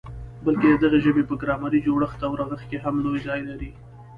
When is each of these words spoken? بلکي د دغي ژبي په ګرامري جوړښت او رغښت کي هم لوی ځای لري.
بلکي 0.45 0.67
د 0.71 0.75
دغي 0.83 0.99
ژبي 1.05 1.23
په 1.27 1.35
ګرامري 1.41 1.79
جوړښت 1.85 2.19
او 2.27 2.33
رغښت 2.41 2.65
کي 2.69 2.77
هم 2.83 2.95
لوی 3.05 3.19
ځای 3.27 3.41
لري. 3.49 3.71